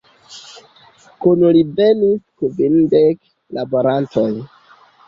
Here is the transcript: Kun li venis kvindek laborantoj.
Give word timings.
Kun 1.25 1.45
li 1.57 1.61
venis 1.81 2.25
kvindek 2.41 3.25
laborantoj. 3.61 4.31